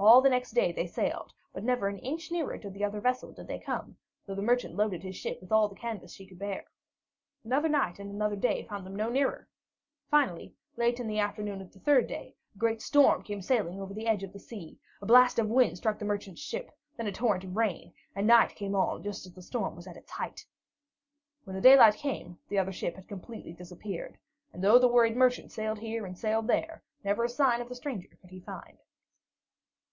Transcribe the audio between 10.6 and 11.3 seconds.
late in the